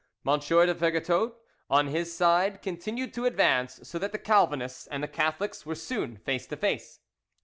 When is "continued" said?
2.63-3.13